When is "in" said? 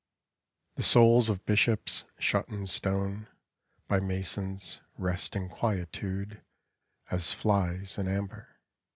2.49-2.65, 5.35-5.47, 7.99-8.07